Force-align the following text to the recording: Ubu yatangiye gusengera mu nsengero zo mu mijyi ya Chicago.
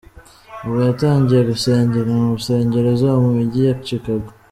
Ubu 0.63 0.77
yatangiye 0.87 1.41
gusengera 1.49 2.09
mu 2.19 2.25
nsengero 2.37 2.89
zo 2.99 3.09
mu 3.23 3.29
mijyi 3.37 3.61
ya 3.67 3.75
Chicago. 3.87 4.29